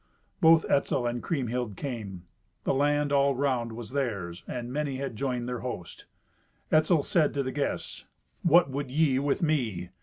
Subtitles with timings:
[0.41, 2.23] Both Etzel and Kriemhild came.
[2.63, 6.05] The land all round was theirs, and many had joined their host.
[6.71, 8.05] Etzel said to the guests,
[8.41, 9.89] "What would ye with me?